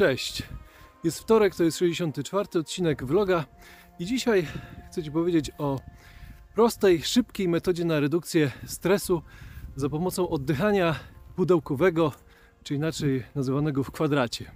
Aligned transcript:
Cześć. 0.00 0.42
Jest 1.04 1.20
wtorek, 1.20 1.54
to 1.54 1.64
jest 1.64 1.78
64 1.78 2.48
odcinek 2.60 3.04
vloga 3.04 3.44
i 3.98 4.06
dzisiaj 4.06 4.46
chcę 4.90 5.02
Ci 5.02 5.10
powiedzieć 5.10 5.50
o 5.58 5.80
prostej, 6.54 7.02
szybkiej 7.02 7.48
metodzie 7.48 7.84
na 7.84 8.00
redukcję 8.00 8.50
stresu 8.66 9.22
za 9.76 9.88
pomocą 9.88 10.28
oddychania 10.28 10.94
pudełkowego, 11.36 12.12
czy 12.62 12.74
inaczej 12.74 13.24
nazywanego 13.34 13.84
w 13.84 13.90
kwadracie. 13.90 14.50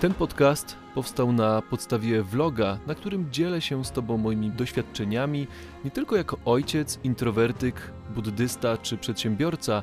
Ten 0.00 0.14
podcast 0.14 0.76
powstał 0.94 1.32
na 1.32 1.62
podstawie 1.62 2.22
vloga, 2.22 2.78
na 2.86 2.94
którym 2.94 3.32
dzielę 3.32 3.60
się 3.60 3.84
z 3.84 3.90
Tobą 3.90 4.16
moimi 4.16 4.50
doświadczeniami, 4.50 5.46
nie 5.84 5.90
tylko 5.90 6.16
jako 6.16 6.38
ojciec, 6.44 6.98
introwertyk, 7.04 7.92
buddysta 8.14 8.76
czy 8.76 8.96
przedsiębiorca, 8.98 9.82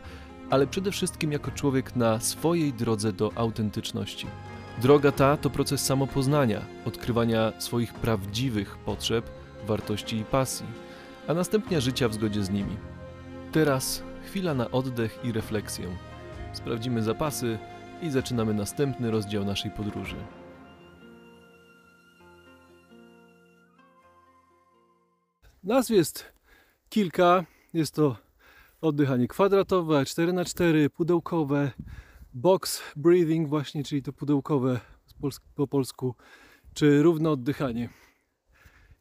ale 0.52 0.68
przede 0.68 0.92
wszystkim 0.92 1.32
jako 1.32 1.52
człowiek 1.52 1.96
na 1.96 2.20
swojej 2.20 2.74
drodze 2.74 3.14
do 3.14 3.32
autentyczności. 3.36 4.28
Droga 4.82 5.12
ta 5.12 5.38
to 5.38 5.50
proces 5.50 5.86
samopoznania, 5.86 6.62
odkrywania 6.86 7.54
swoich 7.58 7.94
prawdziwych 7.94 8.78
potrzeb, 8.78 9.30
wartości 9.68 10.18
i 10.18 10.24
pasji, 10.26 10.66
a 11.28 11.34
następnie 11.34 11.82
życia 11.82 12.10
w 12.10 12.14
zgodzie 12.14 12.44
z 12.44 12.50
nimi. 12.50 12.78
Teraz 13.52 14.04
chwila 14.26 14.54
na 14.54 14.72
oddech 14.72 15.20
i 15.24 15.32
refleksję. 15.32 15.98
Sprawdzimy 16.54 17.04
zapasy 17.04 17.58
i 18.02 18.10
zaczynamy 18.10 18.54
następny 18.54 19.12
rozdział 19.12 19.46
naszej 19.46 19.72
podróży. 19.72 20.16
Nazw 25.64 25.90
jest 25.90 26.34
kilka. 26.90 27.46
Jest 27.74 27.96
to 27.96 28.16
oddychanie 28.82 29.28
kwadratowe, 29.28 30.04
4x4, 30.04 30.90
pudełkowe, 30.90 31.72
box 32.34 32.82
breathing 32.96 33.50
właśnie, 33.50 33.84
czyli 33.84 34.04
to 34.04 34.14
pudełkowe 34.14 34.80
po 35.56 35.68
polsku, 35.68 36.16
czy 36.74 37.04
równe 37.04 37.30
oddychanie. 37.30 37.90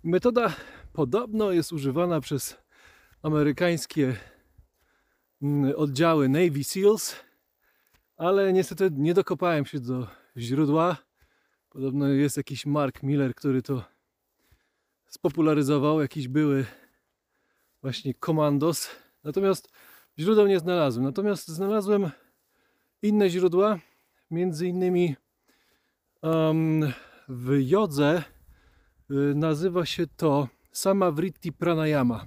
Metoda 0.05 0.57
podobno 0.93 1.53
jest 1.53 1.73
używana 1.73 2.21
przez 2.21 2.57
amerykańskie 3.23 4.17
mm, 5.43 5.73
oddziały 5.77 6.29
Navy 6.29 6.65
SEALs, 6.65 7.17
ale 8.17 8.53
niestety 8.53 8.91
nie 8.93 9.15
dokopałem 9.15 9.67
się 9.67 9.81
do 9.81 10.07
źródła. 10.37 10.97
Podobno 11.71 12.09
jest 12.09 12.37
jakiś 12.37 12.67
Mark 12.67 13.03
Miller, 13.03 13.35
który 13.35 13.63
to 13.63 13.85
spopularyzował, 15.07 16.01
jakiś 16.01 16.29
były 16.29 16.67
właśnie 17.83 18.15
komandos. 18.15 18.91
Natomiast 19.25 19.73
źródeł 20.19 20.47
nie 20.47 20.59
znalazłem. 20.59 21.05
Natomiast 21.05 21.49
znalazłem 21.49 22.11
inne 23.03 23.31
źródła, 23.31 23.79
między 24.31 24.67
innymi 24.67 25.17
um, 26.23 26.93
w 27.29 27.59
jodze 27.61 28.23
y, 29.11 29.15
nazywa 29.35 29.87
się 29.87 30.07
to 30.07 30.49
Samavritti 30.73 31.53
Pranayama. 31.53 32.27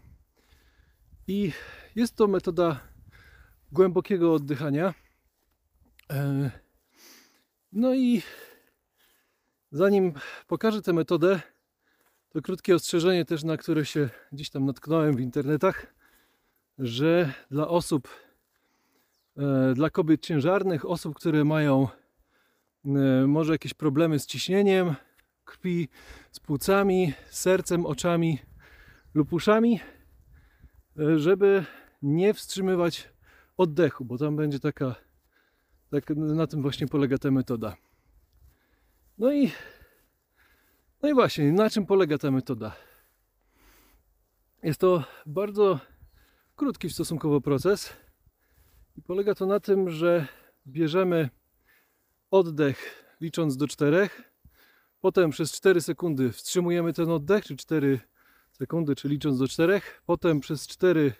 I 1.27 1.51
jest 1.95 2.15
to 2.15 2.27
metoda 2.27 2.79
głębokiego 3.71 4.33
oddychania. 4.33 4.93
E, 6.11 6.51
no 7.71 7.93
i 7.93 8.21
zanim 9.71 10.13
pokażę 10.47 10.81
tę 10.81 10.93
metodę, 10.93 11.41
to 12.29 12.41
krótkie 12.41 12.75
ostrzeżenie 12.75 13.25
też, 13.25 13.43
na 13.43 13.57
które 13.57 13.85
się 13.85 14.09
gdzieś 14.31 14.49
tam 14.49 14.65
natknąłem 14.65 15.15
w 15.15 15.19
internetach, 15.19 15.93
że 16.79 17.33
dla 17.51 17.67
osób, 17.67 18.09
e, 19.37 19.73
dla 19.73 19.89
kobiet 19.89 20.21
ciężarnych, 20.21 20.85
osób, 20.85 21.15
które 21.15 21.43
mają 21.43 21.87
e, 22.85 23.27
może 23.27 23.53
jakieś 23.53 23.73
problemy 23.73 24.19
z 24.19 24.25
ciśnieniem 24.25 24.95
krwi, 25.45 25.89
z 26.31 26.39
płucami, 26.39 27.13
sercem, 27.29 27.85
oczami 27.85 28.39
lub 29.13 29.33
uszami, 29.33 29.79
żeby 31.17 31.65
nie 32.01 32.33
wstrzymywać 32.33 33.09
oddechu, 33.57 34.05
bo 34.05 34.17
tam 34.17 34.35
będzie 34.35 34.59
taka 34.59 34.95
tak, 35.93 36.09
na 36.09 36.47
tym 36.47 36.61
właśnie 36.61 36.87
polega 36.87 37.17
ta 37.17 37.31
metoda. 37.31 37.75
No 39.17 39.33
i, 39.33 39.51
no 41.01 41.09
i 41.09 41.13
właśnie, 41.13 41.51
na 41.51 41.69
czym 41.69 41.85
polega 41.85 42.17
ta 42.17 42.31
metoda? 42.31 42.75
Jest 44.63 44.79
to 44.79 45.03
bardzo 45.25 45.79
krótki 46.55 46.89
stosunkowo 46.89 47.41
proces 47.41 47.93
i 48.95 49.01
polega 49.01 49.35
to 49.35 49.45
na 49.45 49.59
tym, 49.59 49.89
że 49.89 50.27
bierzemy 50.67 51.29
oddech 52.31 53.05
licząc 53.21 53.57
do 53.57 53.67
czterech, 53.67 54.33
potem 55.01 55.29
przez 55.29 55.51
4 55.51 55.81
sekundy 55.81 56.31
wstrzymujemy 56.31 56.93
ten 56.93 57.09
oddech, 57.09 57.45
czy 57.45 57.55
4 57.55 57.99
sekundy, 58.51 58.95
czy 58.95 59.09
licząc 59.09 59.39
do 59.39 59.47
czterech, 59.47 60.01
potem 60.05 60.39
przez 60.39 60.67
4 60.67 61.13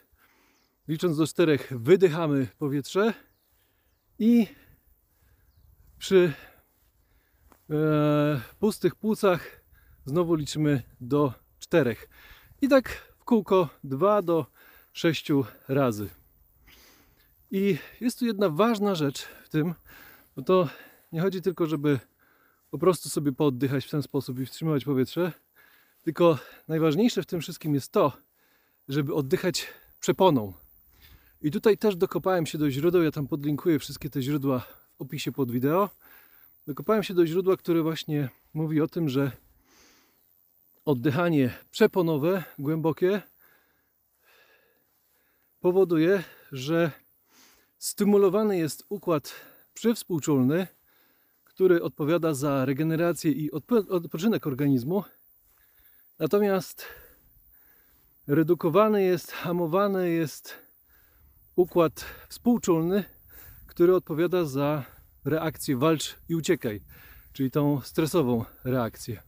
licząc 0.88 1.16
do 1.16 1.26
czterech 1.26 1.72
wydychamy 1.76 2.48
powietrze 2.58 3.14
i 4.18 4.46
przy 5.98 6.32
e, 7.70 8.40
pustych 8.58 8.94
płucach 8.94 9.64
znowu 10.04 10.34
liczymy 10.34 10.82
do 11.00 11.32
czterech. 11.58 12.08
I 12.62 12.68
tak 12.68 12.88
w 13.18 13.24
kółko 13.24 13.68
2 13.84 14.22
do 14.22 14.46
6 14.94 15.28
razy. 15.68 16.08
I 17.50 17.78
jest 18.00 18.18
tu 18.18 18.26
jedna 18.26 18.48
ważna 18.48 18.94
rzecz 18.94 19.22
w 19.44 19.48
tym, 19.48 19.74
bo 20.36 20.42
to 20.42 20.68
nie 21.12 21.20
chodzi 21.20 21.42
tylko, 21.42 21.66
żeby 21.66 21.98
po 22.70 22.78
prostu 22.78 23.08
sobie 23.08 23.32
pooddychać 23.32 23.84
w 23.84 23.90
ten 23.90 24.02
sposób 24.02 24.38
i 24.38 24.46
wstrzymywać 24.46 24.84
powietrze, 24.84 25.32
tylko 26.02 26.38
najważniejsze 26.68 27.22
w 27.22 27.26
tym 27.26 27.40
wszystkim 27.40 27.74
jest 27.74 27.92
to, 27.92 28.12
żeby 28.88 29.14
oddychać 29.14 29.66
przeponą. 30.00 30.52
I 31.42 31.50
tutaj 31.50 31.78
też 31.78 31.96
dokopałem 31.96 32.46
się 32.46 32.58
do 32.58 32.70
źródeł, 32.70 33.02
ja 33.02 33.10
tam 33.10 33.28
podlinkuję 33.28 33.78
wszystkie 33.78 34.10
te 34.10 34.22
źródła 34.22 34.66
w 34.98 35.02
opisie 35.02 35.32
pod 35.32 35.50
wideo. 35.50 35.90
Dokopałem 36.66 37.02
się 37.02 37.14
do 37.14 37.26
źródła, 37.26 37.56
które 37.56 37.82
właśnie 37.82 38.28
mówi 38.54 38.80
o 38.80 38.86
tym, 38.86 39.08
że 39.08 39.30
oddychanie 40.84 41.50
przeponowe, 41.70 42.44
głębokie 42.58 43.22
powoduje, 45.64 46.22
że 46.52 46.90
stymulowany 47.78 48.58
jest 48.58 48.84
układ 48.88 49.34
przywspółczulny, 49.74 50.66
który 51.44 51.82
odpowiada 51.82 52.34
za 52.34 52.64
regenerację 52.64 53.32
i 53.32 53.50
odpoczynek 53.88 54.46
organizmu. 54.46 55.04
Natomiast 56.18 56.84
redukowany 58.26 59.02
jest, 59.02 59.32
hamowany 59.32 60.10
jest 60.10 60.54
układ 61.56 62.04
współczulny, 62.28 63.04
który 63.66 63.94
odpowiada 63.94 64.44
za 64.44 64.84
reakcję 65.24 65.76
walcz 65.76 66.16
i 66.28 66.34
uciekaj, 66.34 66.80
czyli 67.32 67.50
tą 67.50 67.80
stresową 67.80 68.44
reakcję. 68.64 69.22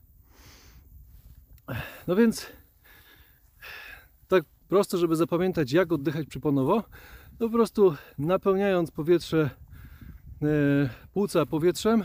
No 2.06 2.16
więc 2.16 2.46
prosto, 4.68 4.98
żeby 4.98 5.16
zapamiętać 5.16 5.72
jak 5.72 5.92
oddychać 5.92 6.26
przyponowo, 6.26 6.84
no 7.40 7.46
po 7.46 7.50
prostu 7.50 7.94
napełniając 8.18 8.90
powietrze, 8.90 9.50
e, 10.42 10.46
płuca 11.12 11.46
powietrzem, 11.46 12.04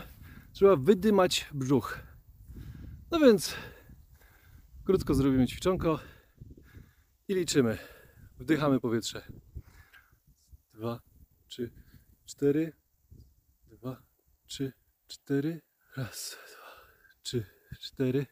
trzeba 0.52 0.76
wydymać 0.76 1.48
brzuch. 1.54 1.98
No 3.10 3.18
więc 3.20 3.54
krótko 4.84 5.14
zrobimy 5.14 5.46
ćwiczonko 5.46 5.98
i 7.28 7.34
liczymy. 7.34 7.78
Wdychamy 8.38 8.80
powietrze. 8.80 9.22
Dwa, 10.74 11.00
trzy, 11.48 11.70
cztery. 12.26 12.72
Dwa, 13.66 14.02
trzy, 14.46 14.72
cztery. 15.06 15.60
Raz, 15.96 16.38
dwa, 16.52 16.66
trzy, 17.22 17.46
cztery. 17.80 18.26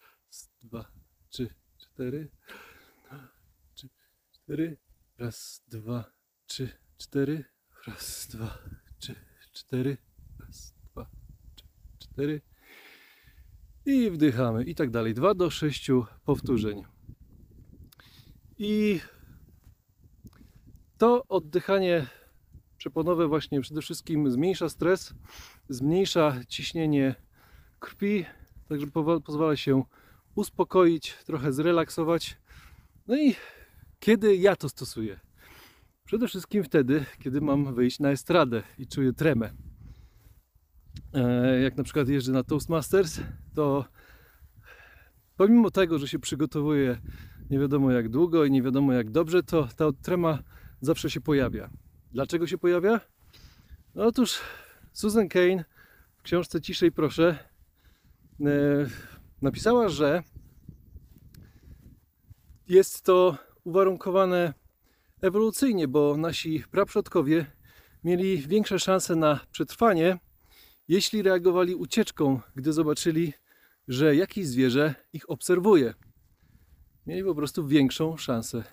Raz, 0.00 0.50
dwa, 0.62 0.84
trzy, 1.28 1.48
cztery. 1.78 2.28
Cztery. 4.46 4.76
Raz, 5.18 5.62
dwa, 5.68 6.04
trzy, 6.46 6.68
cztery. 6.98 7.44
Raz, 7.86 8.28
dwa, 8.28 8.58
trzy, 8.98 9.14
cztery. 9.52 9.96
Raz, 10.40 10.74
dwa, 10.92 11.06
trzy, 11.56 11.66
cztery. 11.98 12.40
I 13.86 14.10
wdychamy 14.10 14.64
i 14.64 14.74
tak 14.74 14.90
dalej. 14.90 15.14
Dwa 15.14 15.34
do 15.34 15.50
sześciu 15.50 16.06
powtórzeń. 16.24 16.84
I 18.58 19.00
to 20.98 21.24
oddychanie 21.28 22.06
przeponowe 22.76 23.28
właśnie 23.28 23.60
przede 23.60 23.82
wszystkim 23.82 24.30
zmniejsza 24.30 24.68
stres, 24.68 25.14
zmniejsza 25.68 26.40
ciśnienie 26.48 27.14
krwi, 27.78 28.24
także 28.68 28.86
pozwala 29.24 29.56
się 29.56 29.82
uspokoić, 30.34 31.14
trochę 31.24 31.52
zrelaksować. 31.52 32.36
No 33.06 33.16
i 33.16 33.34
kiedy 34.00 34.36
ja 34.36 34.56
to 34.56 34.68
stosuję? 34.68 35.20
Przede 36.04 36.28
wszystkim 36.28 36.64
wtedy, 36.64 37.04
kiedy 37.18 37.40
mam 37.40 37.74
wyjść 37.74 38.00
na 38.00 38.10
estradę 38.10 38.62
i 38.78 38.86
czuję 38.86 39.12
tremę. 39.12 39.50
e, 41.14 41.60
jak 41.60 41.76
na 41.76 41.84
przykład 41.84 42.08
jeżdżę 42.08 42.32
na 42.32 42.44
Toastmasters, 42.44 43.20
to 43.54 43.84
pomimo 45.36 45.70
tego, 45.70 45.98
że 45.98 46.08
się 46.08 46.18
przygotowuję 46.18 46.98
nie 47.50 47.58
wiadomo 47.58 47.92
jak 47.92 48.08
długo 48.08 48.44
i 48.44 48.50
nie 48.50 48.62
wiadomo 48.62 48.92
jak 48.92 49.10
dobrze, 49.10 49.42
to 49.42 49.68
ta 49.76 49.92
trema 50.02 50.42
zawsze 50.80 51.10
się 51.10 51.20
pojawia. 51.20 51.70
Dlaczego 52.12 52.46
się 52.46 52.58
pojawia? 52.58 53.00
No 53.94 54.04
otóż 54.06 54.40
Susan 54.92 55.28
Kane 55.28 55.64
w 56.16 56.22
książce 56.22 56.60
Ciszej 56.60 56.92
proszę 56.92 57.38
e, 58.40 58.46
napisała, 59.42 59.88
że 59.88 60.22
jest 62.68 63.02
to 63.04 63.45
uwarunkowane 63.66 64.54
ewolucyjnie, 65.22 65.88
bo 65.88 66.16
nasi 66.16 66.64
praprzodkowie 66.70 67.46
mieli 68.04 68.38
większe 68.38 68.78
szanse 68.78 69.16
na 69.16 69.40
przetrwanie, 69.50 70.18
jeśli 70.88 71.22
reagowali 71.22 71.74
ucieczką, 71.74 72.40
gdy 72.56 72.72
zobaczyli, 72.72 73.32
że 73.88 74.16
jakieś 74.16 74.46
zwierzę 74.46 74.94
ich 75.12 75.30
obserwuje. 75.30 75.94
Mieli 77.06 77.24
po 77.24 77.34
prostu 77.34 77.66
większą 77.66 78.16
szansę 78.16 78.64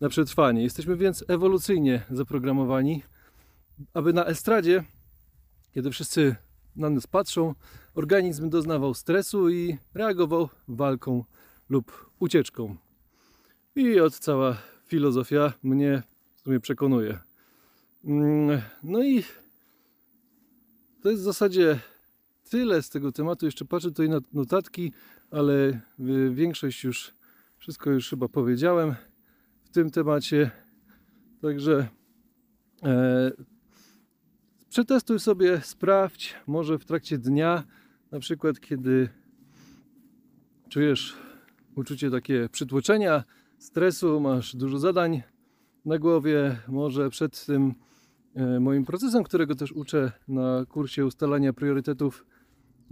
na 0.00 0.08
przetrwanie. 0.08 0.62
Jesteśmy 0.62 0.96
więc 0.96 1.24
ewolucyjnie 1.28 2.02
zaprogramowani, 2.10 3.02
aby 3.94 4.12
na 4.12 4.26
estradzie, 4.26 4.84
kiedy 5.70 5.90
wszyscy 5.90 6.36
na 6.76 6.90
nas 6.90 7.06
patrzą, 7.06 7.54
organizm 7.94 8.50
doznawał 8.50 8.94
stresu 8.94 9.50
i 9.50 9.78
reagował 9.94 10.48
walką 10.68 11.24
lub 11.68 12.10
ucieczką. 12.18 12.87
I 13.76 14.00
od 14.00 14.18
cała 14.18 14.56
filozofia 14.86 15.52
mnie 15.62 16.02
w 16.34 16.40
sumie 16.40 16.60
przekonuje. 16.60 17.18
Mm, 18.04 18.60
No 18.82 19.02
i 19.02 19.24
to 21.02 21.10
jest 21.10 21.22
w 21.22 21.24
zasadzie 21.24 21.78
tyle 22.50 22.82
z 22.82 22.90
tego 22.90 23.12
tematu. 23.12 23.46
Jeszcze 23.46 23.64
patrzę 23.64 23.88
tutaj 23.88 24.08
na 24.08 24.20
notatki, 24.32 24.92
ale 25.30 25.80
większość 26.30 26.84
już, 26.84 27.12
wszystko 27.58 27.90
już 27.90 28.10
chyba 28.10 28.28
powiedziałem 28.28 28.94
w 29.64 29.70
tym 29.70 29.90
temacie. 29.90 30.50
Także 31.42 31.88
e, 32.82 33.30
przetestuj 34.68 35.20
sobie, 35.20 35.60
sprawdź, 35.60 36.34
może 36.46 36.78
w 36.78 36.84
trakcie 36.84 37.18
dnia, 37.18 37.64
na 38.10 38.20
przykład 38.20 38.60
kiedy 38.60 39.08
czujesz 40.68 41.16
uczucie 41.74 42.10
takie 42.10 42.48
przytłoczenia, 42.48 43.24
stresu, 43.58 44.20
masz 44.20 44.56
dużo 44.56 44.78
zadań 44.78 45.22
na 45.84 45.98
głowie, 45.98 46.56
może 46.68 47.10
przed 47.10 47.46
tym 47.46 47.74
e, 48.34 48.60
moim 48.60 48.84
procesem, 48.84 49.24
którego 49.24 49.54
też 49.54 49.72
uczę 49.72 50.12
na 50.28 50.64
kursie 50.68 51.06
ustalania 51.06 51.52
priorytetów, 51.52 52.26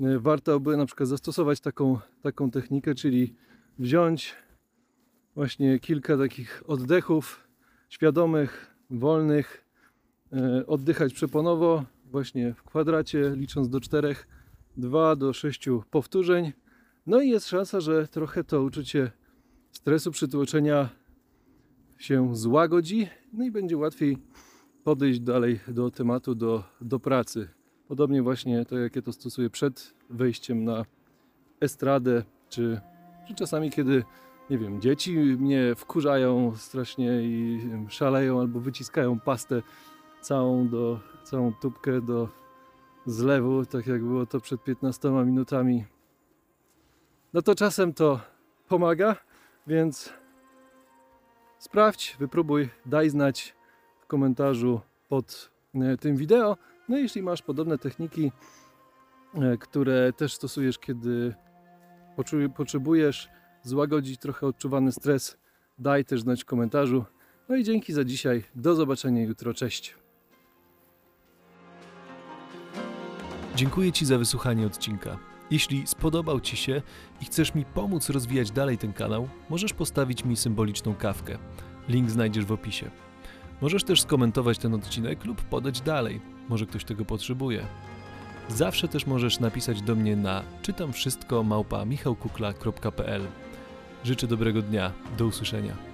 e, 0.01 0.19
warto 0.19 0.61
by 0.61 0.77
na 0.77 0.87
przykład 0.87 1.09
zastosować 1.09 1.61
taką, 1.61 1.99
taką 2.23 2.51
technikę, 2.51 2.95
czyli 2.95 3.35
wziąć 3.79 4.35
właśnie 5.35 5.79
kilka 5.79 6.19
takich 6.19 6.63
oddechów 6.67 7.49
świadomych, 7.89 8.75
wolnych, 8.91 9.65
e, 10.33 10.67
oddychać 10.67 11.15
przeponowo, 11.15 11.85
właśnie 12.05 12.55
w 12.55 12.63
kwadracie, 12.63 13.33
licząc 13.37 13.69
do 13.69 13.81
czterech, 13.81 14.29
2 14.77 15.17
do 15.17 15.33
6 15.33 15.69
powtórzeń. 15.91 16.53
No 17.07 17.21
i 17.21 17.29
jest 17.29 17.49
szansa, 17.49 17.81
że 17.81 18.09
trochę 18.09 18.45
to 18.45 18.63
uczucie 18.63 19.11
stresu, 19.77 20.11
przytłoczenia 20.11 20.89
się 21.99 22.37
złagodzi, 22.37 23.09
no 23.33 23.45
i 23.45 23.51
będzie 23.51 23.77
łatwiej 23.77 24.19
podejść 24.85 25.21
dalej 25.21 25.61
do 25.69 25.91
tematu, 25.91 26.35
do, 26.35 26.65
do 26.81 27.01
pracy. 27.01 27.49
Podobnie 27.89 28.23
właśnie 28.23 28.65
to, 28.65 28.79
jakie 28.79 29.03
to 29.03 29.13
stosuję 29.13 29.51
przed 29.51 29.95
wejściem 30.11 30.65
na 30.65 30.85
estradę, 31.61 32.23
czy, 32.49 32.81
czy 33.29 33.35
czasami, 33.35 33.71
kiedy, 33.71 34.05
nie 34.51 34.59
wiem, 34.59 34.81
dzieci 34.81 35.17
mnie 35.19 35.75
wkurzają 35.77 36.57
strasznie 36.57 37.23
i 37.23 37.61
szaleją 37.89 38.41
albo 38.41 38.61
wyciskają 38.61 39.21
pastę 39.21 39.63
całą, 40.21 40.69
do, 40.69 41.01
całą 41.25 41.53
tubkę 41.53 42.01
do 42.01 42.29
zlewu, 43.07 43.67
tak 43.67 43.87
jak 43.87 44.05
było 44.05 44.27
to 44.27 44.41
przed 44.41 44.65
15 44.65 45.11
minutami. 45.11 45.85
No 47.33 47.43
to 47.43 47.55
czasem 47.55 47.95
to 47.95 48.21
pomaga, 48.69 49.17
więc 49.67 50.13
sprawdź, 51.59 52.17
wypróbuj, 52.19 52.69
daj 52.87 53.11
znać 53.11 53.55
w 54.01 54.07
komentarzu 54.07 54.81
pod 55.09 55.51
e, 55.75 55.97
tym 55.97 56.17
wideo. 56.17 56.57
No 56.89 56.99
i 56.99 57.03
jeśli 57.03 57.23
masz 57.23 57.43
podobne 57.43 57.79
techniki, 57.79 58.33
e, 59.35 59.57
które 59.57 60.13
też 60.13 60.35
stosujesz, 60.35 60.79
kiedy 60.79 61.35
potrzebujesz 62.57 63.29
złagodzić 63.63 64.21
trochę 64.21 64.47
odczuwany 64.47 64.93
stres, 64.93 65.37
daj 65.79 66.05
też 66.05 66.21
znać 66.21 66.43
w 66.43 66.47
komentarzu. 66.47 67.05
No 67.49 67.57
i 67.57 67.65
dzięki 67.65 67.93
za 67.93 68.05
dzisiaj. 68.05 68.45
Do 68.55 68.75
zobaczenia 68.75 69.23
jutro. 69.23 69.55
Cześć. 69.55 69.95
Dziękuję 73.55 73.93
Ci 73.93 74.07
za 74.07 74.19
wysłuchanie 74.19 74.67
odcinka. 74.67 75.36
Jeśli 75.51 75.87
spodobał 75.87 76.41
Ci 76.41 76.57
się 76.57 76.83
i 77.21 77.25
chcesz 77.25 77.55
mi 77.55 77.65
pomóc 77.65 78.11
rozwijać 78.11 78.51
dalej 78.51 78.79
ten 78.79 78.93
kanał, 78.93 79.29
możesz 79.51 79.73
postawić 79.73 80.25
mi 80.25 80.37
symboliczną 80.37 80.95
kawkę. 80.95 81.39
Link 81.89 82.11
znajdziesz 82.11 82.45
w 82.45 82.53
opisie. 82.53 82.91
Możesz 83.61 83.85
też 83.85 84.03
skomentować 84.03 84.59
ten 84.59 84.75
odcinek 84.75 85.25
lub 85.25 85.43
podać 85.43 85.81
dalej. 85.81 86.21
Może 86.49 86.67
ktoś 86.67 86.85
tego 86.85 87.05
potrzebuje. 87.05 87.67
Zawsze 88.49 88.89
też 88.89 89.07
możesz 89.07 89.41
napisać 89.41 89.83
do 89.83 89.95
mnie 89.95 90.17
na 90.17 90.43
czytam 90.63 90.93
wszystko 90.93 91.43
małpa 91.43 91.85
michałkukla.pl. 91.85 93.23
Życzę 94.05 94.27
dobrego 94.27 94.63
dnia. 94.63 94.93
Do 95.19 95.27
usłyszenia. 95.27 95.86